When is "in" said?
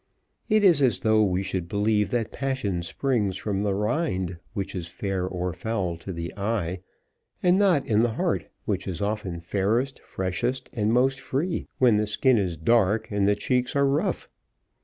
7.85-8.01